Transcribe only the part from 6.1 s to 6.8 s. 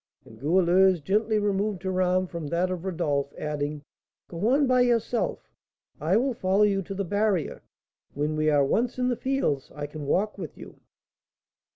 will follow